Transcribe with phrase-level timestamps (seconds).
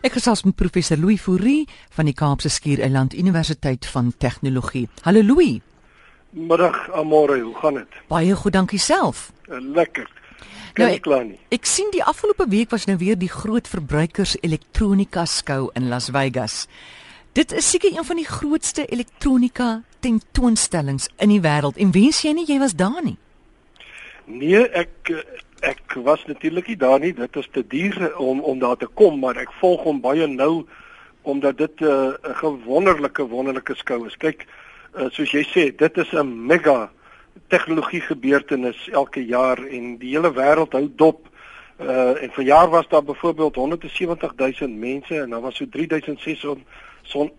[0.00, 4.86] Ek gesels met professor Louis Fourie van die Kaapse Skiereiland Universiteit van Tegnologie.
[5.04, 5.58] Hallo Louis.
[6.32, 7.98] Middag Amore, hoe gaan dit?
[8.08, 9.26] Baie goed, dankie self.
[9.44, 10.08] Lekker.
[10.72, 11.36] Kan nou, ek klaar nie.
[11.52, 16.08] Ek sien die afgelope week was nou weer die groot verbruikers elektronika skou in Las
[16.16, 16.62] Vegas.
[17.36, 22.32] Dit is seker een van die grootste elektronika tentoonstellings in die wêreld en wens jy
[22.38, 23.18] nie jy was daar nie?
[24.24, 25.12] Nee, ek
[25.60, 27.12] ek was natuurlik nie daar nie.
[27.14, 30.66] Dit is te duur om om daar te kom, maar ek volg hom baie nou
[31.22, 34.16] omdat dit eh, 'n uh, gewonderlike wonderlike skou is.
[34.16, 34.46] Kyk,
[34.96, 36.90] uh, soos jy sê, dit is 'n mega
[37.48, 41.28] tegnologie gebeurtenis elke jaar en die hele wêreld hou dop.
[41.80, 46.64] Uh en vanjaar was daar byvoorbeeld 170 000 mense en daar was so 3600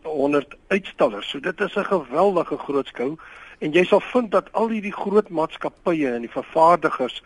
[0.02, 1.30] 100 uitstallers.
[1.30, 3.18] So dit is 'n geweldige groot skou
[3.62, 7.22] en jy sal vind dat al hierdie groot maatskappye en die vervaardigers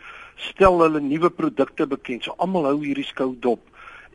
[0.50, 2.26] stel hulle nuwe produkte bekend.
[2.26, 3.62] So almal hou hierdie skou dop.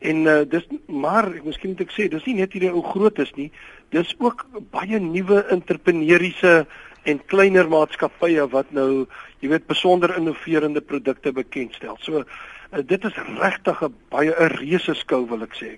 [0.02, 3.18] En uh, dis maar ek miskien moet ek sê dis nie net hierdie ou groot
[3.22, 3.50] is nie.
[3.94, 6.62] Dis ook baie nuwe entrepreneuriese
[7.10, 9.04] en kleiner maatskappye wat nou,
[9.42, 11.98] jy weet, besonder innoverende produkte bekendstel.
[12.06, 15.74] So uh, dit is regtig 'n baie 'n reuse skou wil ek sê.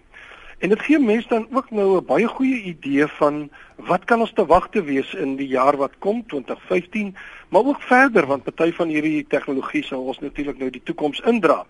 [0.59, 4.33] En dit gee mense dan ook nou 'n baie goeie idee van wat kan ons
[4.33, 7.17] te wag te wees in die jaar wat kom 2015,
[7.49, 11.67] maar ook verder want party van hierdie tegnologie sal ons natuurlik nou die toekoms indra.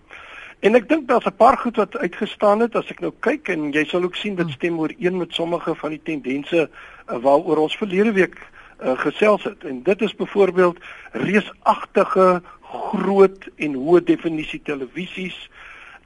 [0.59, 3.71] En ek dink daar's 'n paar goed wat uitgestaan het as ek nou kyk en
[3.71, 7.77] jy sal ook sien dit stem ooreen met sommige van die tendense uh, waaroor ons
[7.77, 8.39] verlede week
[8.83, 9.63] uh, gesels het.
[9.63, 10.77] En dit is byvoorbeeld
[11.11, 15.49] reusagtige groot en hoë definisie televisies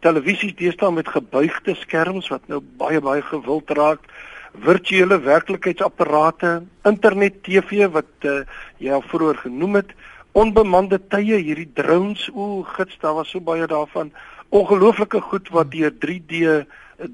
[0.03, 4.05] televisies deesdae met gebuigde skerms wat nou baie baie gewild raak,
[4.66, 8.42] virtuele werklikheidsapparate, internet TV wat uh,
[8.81, 9.94] jy al vroeër genoem het,
[10.38, 14.11] onbemande tye, hierdie drones, o, gits, daar was so baie daarvan.
[14.50, 16.66] Ongelooflike goed wat deur 3D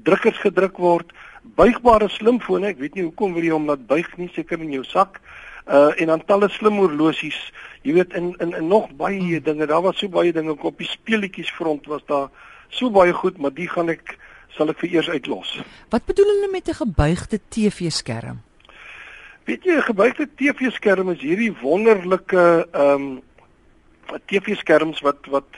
[0.06, 1.12] drukkers gedruk word,
[1.56, 4.84] buigbare slimfone, ek weet nie hoekom wil jy hom laat buig nie, seker in jou
[4.86, 5.20] sak.
[5.66, 7.38] Uh en dan talle slim horlosies,
[7.82, 9.66] jy weet in in, in nog baie dinge.
[9.66, 12.28] Daar was so baie dinge op die speletjies front was daar
[12.68, 14.16] so baie goed, maar die gaan ek
[14.56, 15.52] sal ek vir eers uitlos.
[15.92, 18.42] Wat bedoel hulle met 'n gebuigde TV-skerm?
[19.44, 23.22] Weet jy, 'n gebuigde TV-skerm is hierdie wonderlike ehm um,
[24.26, 25.50] TV-skerms wat wat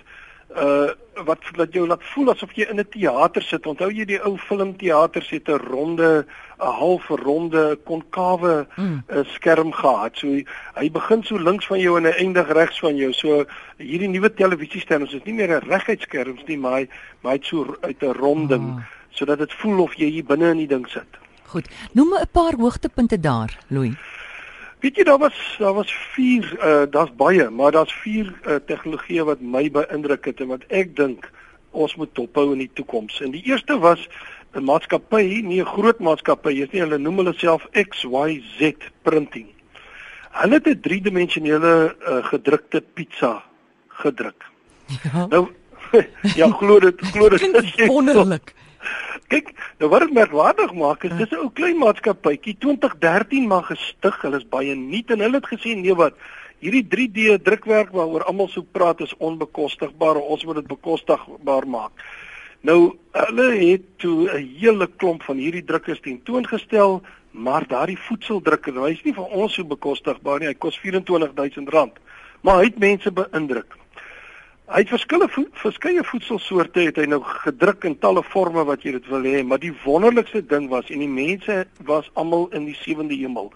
[0.56, 0.91] uh
[1.25, 3.67] wat laat jou laat voel asof jy in 'n teater sit.
[3.67, 6.27] Onthou jy die ou filmteaters het 'n ronde,
[6.59, 9.03] 'n half ronde konkawe mm.
[9.09, 10.17] uh, skerm gehad.
[10.17, 10.27] So
[10.75, 13.12] hy begin so links van jou en hy eindig regs van jou.
[13.12, 13.45] So
[13.79, 16.89] hierdie nuwe televisieskerms is nie meer 'n regheidsskerms nie, maar hy
[17.23, 18.83] maar hy so uit 'n ronding ah.
[19.11, 21.19] sodat dit voel of jy hier binne in die ding sit.
[21.49, 21.69] Goed.
[21.93, 23.95] Noem 'n paar hoogtepunte daar, Louis.
[24.81, 29.25] Weet jy daar was daar was 4 uh daar's baie, maar daar's 4 uh tegnologieë
[29.25, 31.31] wat my beïndruk het en wat ek dink
[31.71, 33.21] ons moet dophou in die toekoms.
[33.21, 34.09] En die eerste was
[34.55, 39.47] 'n maatskappy, nie 'n groot maatskappy, is nie, hulle noem hulle self XYZ Printing.
[40.31, 43.43] Hulle het 'n driedimensionele uh gedrukte pizza
[43.88, 44.47] gedruk.
[45.03, 45.27] Ja.
[45.27, 45.49] Nou
[46.41, 48.55] ja, glo dit, glo dit is wonderlik.
[49.28, 54.22] Kyk, nou wat dit merkwaardig maak is dis 'n ou klein maatskappytjie 2013 maar gestig.
[54.22, 56.15] Hulle is baie nuut en hulle het gesê nee wat
[56.61, 60.17] hierdie 3D drukwerk waaroor almal so praat is onbekostigbaar.
[60.17, 61.93] Ons moet dit bekostigbaar maak.
[62.61, 68.88] Nou hulle het toe 'n hele klomp van hierdie drukkers tentoongestel, maar daardie voedseldrukker, nou
[68.88, 70.49] hy's nie vir ons so bekostigbaar nie.
[70.49, 72.00] Hy kos R24000.
[72.41, 73.77] Maar hy het mense beïndruk.
[74.69, 78.99] Hy het verskillende vo verskeie voedselsoorte het hy nou gedruk in talle forme wat jy
[78.99, 82.77] dit wil hê, maar die wonderlikste ding was en die mense was almal in die
[82.77, 83.49] sewende hemel.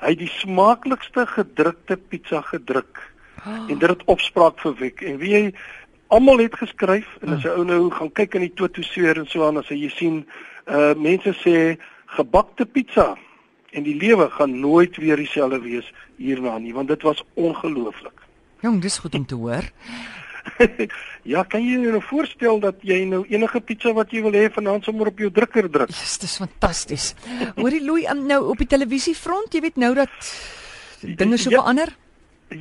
[0.00, 2.98] Hy het die smaaklikste gedrukte pizza gedruk.
[3.44, 3.60] Oh.
[3.70, 5.04] En dit het opspraak verwek.
[5.06, 5.44] En wie jy
[6.10, 9.46] almal het geskryf en as jy ou nou gaan kyk in die totoseer en so
[9.46, 10.18] aan as jy sien
[10.66, 11.76] uh mense sê
[12.18, 13.12] gebakte pizza
[13.70, 15.86] en die lewe gaan nooit weer dieselfde wees
[16.18, 18.26] hierna nie want dit was ongelooflik.
[18.66, 19.70] Jong, dis goed om te hoor.
[21.32, 24.46] ja, kan jy jou nou voorstel dat jy nou enige pizza wat jy wil hê
[24.52, 25.92] vanaand sommer op jou drukker druk?
[25.92, 27.12] Dis dis fantasties.
[27.58, 30.32] Hoorie Louis, um, nou op die televisiefront, jy weet nou dat
[31.02, 31.92] dinge so ja, verander.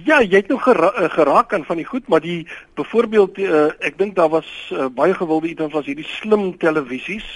[0.05, 2.47] Ja, jy het nou gera eh, geraak aan van die goed, maar die
[2.79, 7.27] byvoorbeeld uh, ek dink daar was uh, baie gewilde iets was hierdie slim televisies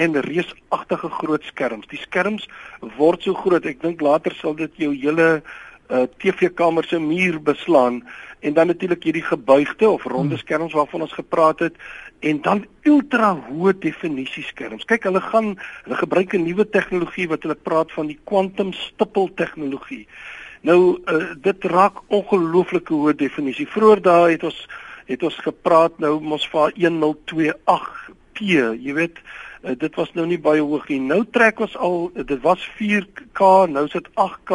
[0.00, 1.88] en reusagtige groot skerms.
[1.90, 2.48] Die skerms
[2.96, 3.66] word so groot.
[3.66, 5.56] Ek dink later sal dit jou hele uh,
[5.88, 8.02] TV-kamer se muur beslaan
[8.40, 10.38] en dan natuurlik hierdie gebuigde of ronde hmm.
[10.38, 11.74] skerms waarvan ons gepraat het
[12.20, 14.84] en dan ultra hoë definisie skerms.
[14.84, 15.54] Kyk, hulle gaan
[15.84, 20.06] hulle gebruik 'n nuwe tegnologie wat hulle praat van die quantum stipple tegnologie.
[20.60, 23.66] Nou uh, dit raak ongelooflike hoë definisie.
[23.66, 24.68] Vroeger daai het ons
[25.08, 28.40] het ons gepraat nou mos vir 1028p,
[28.76, 29.16] jy weet,
[29.62, 31.00] Uh, dit was nou nie baie hoog nie.
[31.02, 33.40] Nou trek ons al dit was 4K,
[33.72, 34.52] nou is dit 8K.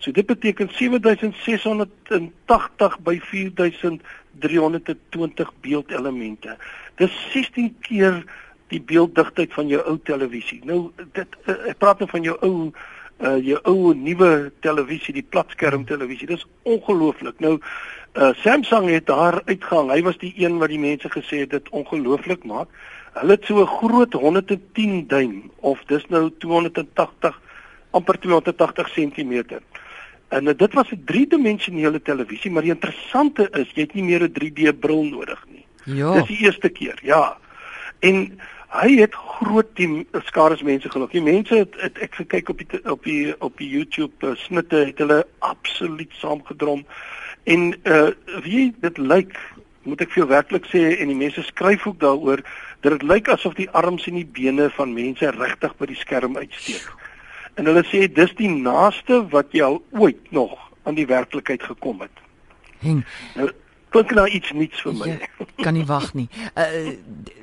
[0.00, 6.56] So dit beteken 7680 by 4320 beeldelemente.
[6.96, 8.24] Dis 16 keer
[8.72, 10.60] die beelddigtheid van jou ou televisie.
[10.64, 12.72] Nou dit uh, ek praat nou van jou ou
[13.18, 16.26] uh jou ou nuwe televisie, die platskerm televisie.
[16.30, 17.40] Dis ongelooflik.
[17.42, 19.90] Nou uh Samsung het daar uitgang.
[19.90, 22.70] Hy was die een wat die mense gesê het dit ongelooflik maak.
[23.12, 27.40] Hulle het so 'n groot 110 duim of dis nou 280
[27.90, 29.42] amper 280 cm.
[30.28, 34.22] En uh, dit was 'n driedimensionele televisie, maar die interessante is jy het nie meer
[34.22, 35.64] 'n 3D bril nodig nie.
[35.84, 36.12] Ja.
[36.12, 36.98] Dis die eerste keer.
[37.02, 37.38] Ja.
[37.98, 41.10] En hy het groot die skares mense geluk.
[41.10, 44.76] Die mense het, het ek gekyk op die op die op die YouTube uh, snitte
[44.76, 46.84] het hulle absoluut saamgedrom.
[47.44, 48.10] En uh
[48.44, 49.38] wie dit lyk,
[49.82, 52.44] moet ek vir jou werklik sê en die mense skryf ook daaroor
[52.80, 56.36] dat dit lyk asof die arms en die bene van mense regtig by die skerm
[56.36, 56.86] uitsteek.
[57.58, 60.54] En hulle sê dis die naaste wat jy al ooit nog
[60.86, 62.22] aan die werklikheid gekom het.
[62.84, 63.02] Heng.
[63.34, 63.50] Nou
[63.88, 65.08] klink nou iets niets vir my.
[65.08, 66.28] Ja, kan nie wag nie.
[66.54, 66.94] Uh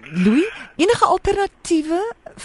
[0.05, 0.45] Louis,
[0.77, 1.99] enige alternatiewe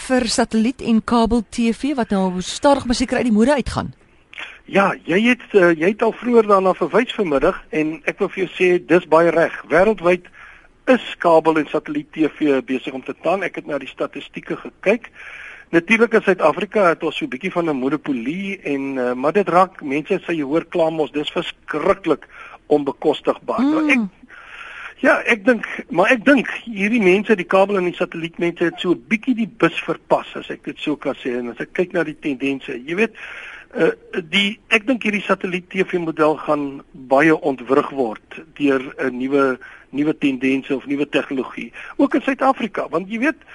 [0.07, 3.93] vir satelliet en kabel TV wat nou stadig maar seker uit die mode uitgaan?
[4.65, 8.43] Ja, jy het uh, jy het al vroeër daarna verwys vanmiddag en ek wil vir
[8.45, 9.53] jou sê dis baie reg.
[9.69, 10.31] Wêreldwyd
[10.85, 13.43] is kabel en satelliet TV besig om te taan.
[13.43, 15.11] Ek het na die statistieke gekyk.
[15.71, 19.47] Natuurlik in Suid-Afrika het ons so 'n bietjie van 'n monopolie en uh, maar dit
[19.47, 22.27] raak mense sê jy hoor kla mos dis verskriklik
[22.67, 23.61] onbekostigbaar.
[23.61, 23.71] Mm.
[23.71, 24.09] Nou ek
[25.01, 28.91] Ja, ek dink, maar ek dink hierdie mense, die kabel en die satellietmense het so
[28.91, 31.93] 'n bietjie die bus verpas as ek dit sou kan sê en as ek kyk
[31.93, 32.69] na die tendense.
[32.85, 33.13] Jy weet,
[33.73, 33.91] uh
[34.29, 39.57] die ek dink hierdie satelliet TV model gaan baie ontwrig word deur 'n nuwe
[39.91, 41.71] nuwe tendense of nuwe tegnologie.
[41.97, 43.49] Ook in Suid-Afrika, want jy weet,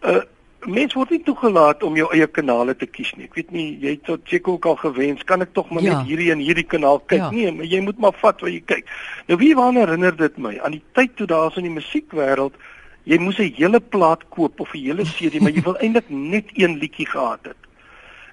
[0.00, 0.22] uh
[0.68, 3.24] mens word nie toegelaat om jou eie kanale te kies nie.
[3.30, 5.94] Ek weet nie, jy het tot seker ook al gewens, kan ek tog maar ja.
[5.94, 7.30] net hierdie en hierdie kanaal kyk ja.
[7.32, 8.90] nie, maar jy moet maar vat wat jy kyk.
[9.30, 10.58] Nou wie waarna herinner dit my?
[10.60, 12.60] Aan die tyd toe daar so in die musiekwêreld,
[13.08, 16.52] jy moes 'n hele plaat koop of 'n hele CD, maar jy wil eintlik net
[16.52, 17.60] een liedjie gehad het.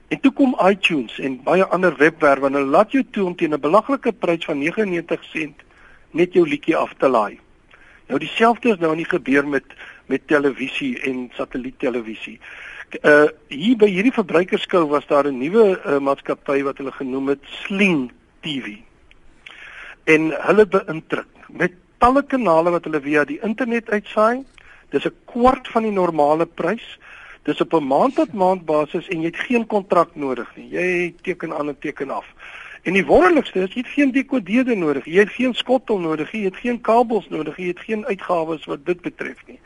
[0.07, 3.53] En toe kom iTunes en baie ander webwerwe en hulle laat jou toe om teen
[3.53, 5.63] 'n belaglike prys van 99 sent
[6.11, 7.39] net jou liedjie af te laai.
[8.07, 9.65] Nou dieselfde is nou nie gebeur met
[10.07, 12.39] met televisie en satelliettelevisie.
[13.03, 17.43] Uh hier by hierdie verbruikerskou was daar 'n nuwe uh, maatskappy wat hulle genoem het
[17.63, 18.77] Sling TV.
[20.03, 24.45] En hulle beïndruk met talle kanale wat hulle via die internet uitsaai.
[24.89, 26.99] Dis 'n kwart van die normale prys.
[27.47, 30.67] Dis op 'n maand tot maand basis en jy het geen kontrak nodig nie.
[30.69, 32.25] Jy teken aan en teken af.
[32.81, 35.05] En die wonderlikste is jy het geen dekodeerder nodig.
[35.05, 36.31] Jy het geen skottel nodig.
[36.31, 37.57] Jy het geen kabels nodig.
[37.57, 39.59] Jy het geen uitgawes wat dit betref nie.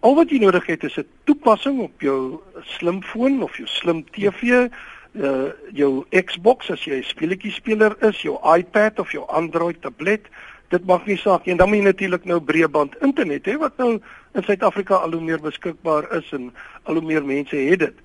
[0.00, 4.68] Al wat jy nodig het is 'n toepassing op jou slimfoon of jou slim TV,
[5.12, 10.28] uh jou Xbox as jy 'n speletjie speler is, jou iPad of jou Android tablet.
[10.72, 11.52] Dit maak nie saak nie.
[11.54, 13.98] En dan moet jy natuurlik nou breëband internet hê wat nou
[14.32, 16.48] in Suid-Afrika al hoe meer beskikbaar is en
[16.88, 18.02] al hoe meer mense het dit.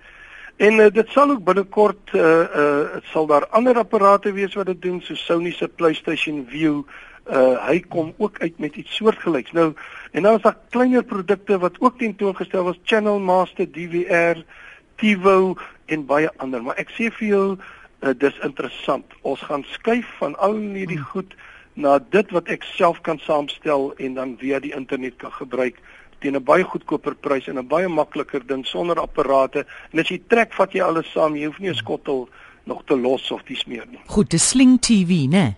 [0.58, 2.24] En uh, dit sal ook binnekort uh
[2.62, 6.82] uh sal daar ander apparate wees wat dit doen so Sony se PlayStation View
[7.30, 9.52] uh hy kom ook uit met iets soortgelyks.
[9.52, 9.74] Nou
[10.12, 14.44] en dan is daar kleiner produkte wat ook tentoongestel was, Channel Master DVR,
[14.96, 15.56] TiVo
[15.86, 19.14] en baie ander, maar ek sê vir jou uh, dis interessant.
[19.22, 21.12] Ons gaan skuif van al hierdie hmm.
[21.14, 21.38] goed
[21.78, 25.78] na dit wat ek self kan saamstel en dan via die internet kan gebruik
[26.20, 29.66] teen 'n baie goedkoper prys en 'n baie makliker ding sonder apparate.
[29.94, 31.36] En as jy trek, vat jy alles saam.
[31.36, 32.30] Jy hoef nie 'n skottel
[32.66, 34.00] nog te los of dis meer nie.
[34.08, 35.30] Goed, dis Sling TV, né?
[35.30, 35.56] Nee?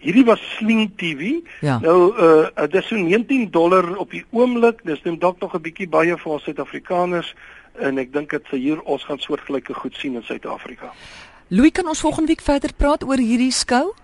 [0.00, 1.40] Hierdie was Sling TV.
[1.60, 1.78] Ja.
[1.78, 4.80] Nou uh dit is so 19 dollar op die oomblik.
[4.84, 7.34] Dis net dalk nog 'n bietjie baie vir ons Suid-Afrikaners
[7.78, 10.92] en ek dink dit vir hier ons gaan soortgelyke goed sien in Suid-Afrika.
[11.48, 13.94] Louis, kan ons volgende week verder praat oor hierdie skou?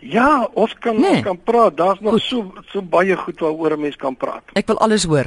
[0.00, 1.10] Ja, ons kan nee.
[1.10, 1.76] ons kan praat.
[1.76, 2.22] Daar's nog goed.
[2.22, 4.42] so so baie goed waaroor 'n mens kan praat.
[4.52, 5.26] Ek wil alles hoor.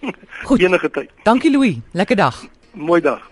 [0.48, 0.60] Goed.
[0.60, 1.10] Enige tyd.
[1.22, 1.78] Dankie Louis.
[1.92, 2.44] Lekker dag.
[2.72, 3.30] Mooi dag.